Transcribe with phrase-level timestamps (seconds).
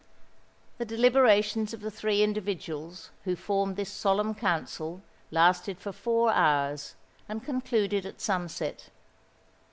[0.79, 6.95] The deliberations of the three individuals who formed this solemn council lasted for four hours,
[7.29, 8.89] and concluded at sunset.